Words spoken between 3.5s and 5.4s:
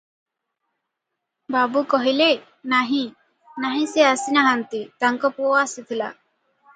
ନାହିଁ ସେ ଆସି ନାହାନ୍ତି, ତାଙ୍କ